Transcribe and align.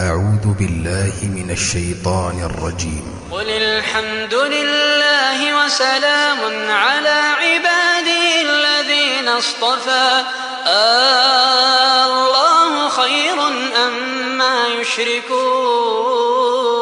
أعوذ 0.00 0.54
بالله 0.58 1.14
من 1.22 1.50
الشيطان 1.50 2.50
الرجيم. 2.50 3.20
قل 3.30 3.50
الحمد 3.50 4.34
لله 4.34 5.64
وسلام 5.64 6.70
على 6.70 7.22
عباده 7.38 8.42
الذين 8.42 9.28
اصطفى. 9.28 10.22
آه 10.66 12.06
الله 12.06 12.88
خير 12.88 13.46
أم 13.86 14.38
ما 14.38 14.66
يشركون. 14.66 16.73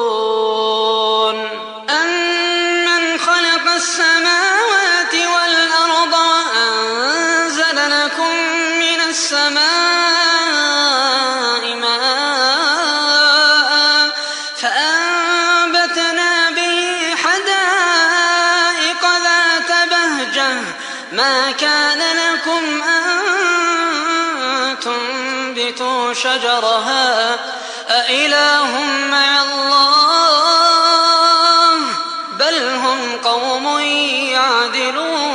ما 21.13 21.53
كان 21.53 21.99
لكم 21.99 22.83
أن 22.83 23.03
تنبتوا 24.81 26.15
شجرها 26.15 27.39
أإله 27.89 28.81
مع 29.11 29.43
الله 29.43 30.63
بل 32.39 32.69
هم 32.69 33.17
قوم 33.25 33.79
يعدلون 34.31 35.33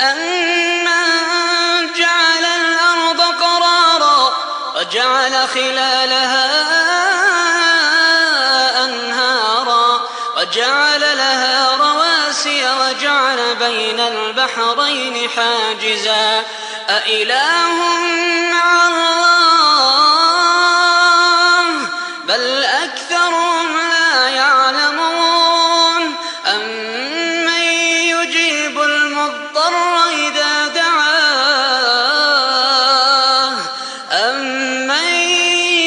أمن 0.00 1.92
جعل 1.96 2.44
الأرض 2.44 3.20
قرارا 3.20 4.32
وجعل 4.76 5.48
خلالها 5.48 6.79
بين 13.90 14.00
البحرين 14.00 15.30
حاجزا 15.30 16.44
أإله 16.90 17.74
مع 18.52 18.88
الله 18.88 20.10
بل 22.24 22.64
أكثرهم 22.64 23.76
لا 23.90 24.28
يعلمون 24.28 26.14
أمن 26.46 27.62
يجيب 28.14 28.80
المضطر 28.80 29.74
إذا 30.10 30.68
دعاه 30.68 31.60
أمن 34.12 35.04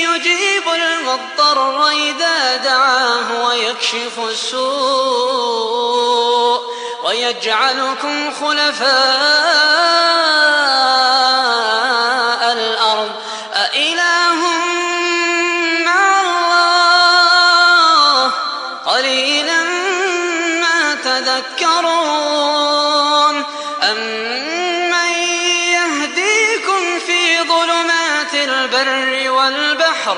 يجيب 0.07 0.63
المضطر 0.67 1.87
إذا 1.87 2.55
دعاه 2.55 3.45
ويكشف 3.45 4.19
السوء 4.29 6.12
ويجعلكم 7.23 8.31
خلفاء 8.31 8.93
الأرض. 12.53 13.11
أإله 13.53 14.35
مع 15.85 16.21
الله. 16.21 17.13
قليلا 18.85 19.63
ما 20.61 20.95
تذكرون. 21.03 22.55
أمن 23.83 25.11
يهديكم 25.71 26.99
في 27.07 27.41
ظلمات 27.41 28.33
البر 28.33 29.31
والبحر؟ 29.31 30.17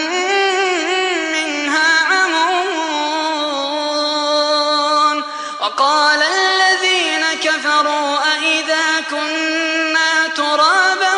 كنا 9.11 10.27
ترابا 10.35 11.13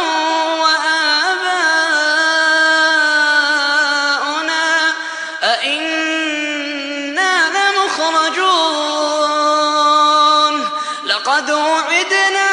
وآباؤنا 0.62 1.34
أئنا 5.44 7.34
لمخرجون. 7.56 8.54
لقد 11.06 11.52
وعدنا 11.52 12.53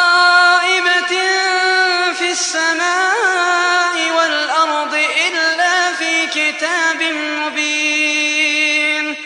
في 2.19 2.31
السماء 2.31 4.11
والأرض 4.17 4.95
إلا 4.95 5.93
في 5.93 6.27
كتاب 6.27 7.03
مبين. 7.03 9.17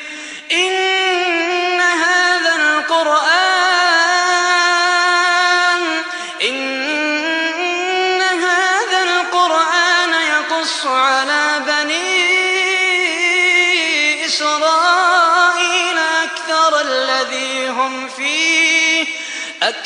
إن 0.52 1.80
هذا 1.80 2.54
القرآن 2.56 3.24
إن 6.42 8.22
هذا 8.22 9.02
القرآن 9.02 10.12
يقص 10.12 10.86
على 10.86 11.43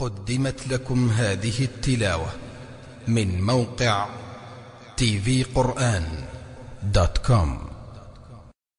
قدمت 0.00 0.68
لكم 0.68 1.10
هذه 1.10 1.64
التلاوة 1.64 2.30
من 3.08 3.42
موقع 3.42 4.06
كوم. 7.18 7.69